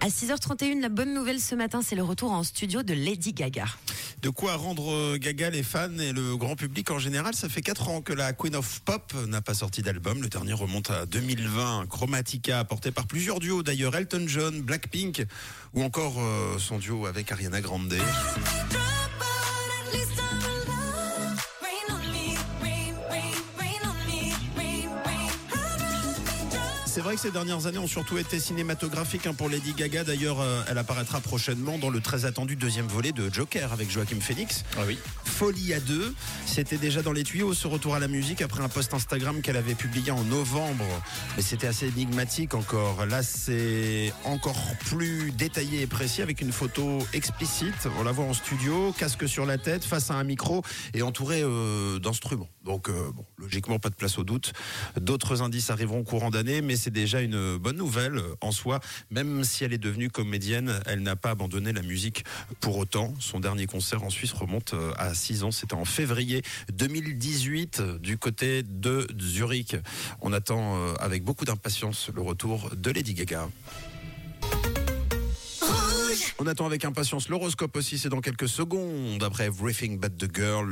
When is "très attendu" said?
32.02-32.54